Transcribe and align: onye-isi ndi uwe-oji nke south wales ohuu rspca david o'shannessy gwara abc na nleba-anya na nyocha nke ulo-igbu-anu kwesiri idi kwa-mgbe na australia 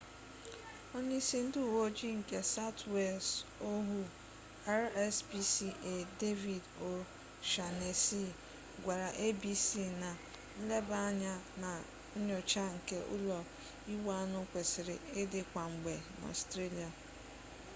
onye-isi 0.97 1.37
ndi 1.45 1.57
uwe-oji 1.67 2.09
nke 2.19 2.37
south 2.53 2.81
wales 2.93 3.27
ohuu 3.71 4.05
rspca 4.79 5.95
david 6.21 6.63
o'shannessy 6.89 8.25
gwara 8.83 9.09
abc 9.27 9.69
na 10.01 10.09
nleba-anya 10.65 11.33
na 11.61 11.71
nyocha 12.25 12.63
nke 12.75 12.97
ulo-igbu-anu 13.15 14.39
kwesiri 14.51 14.95
idi 15.21 15.41
kwa-mgbe 15.51 15.95
na 16.19 16.25
australia 16.33 16.89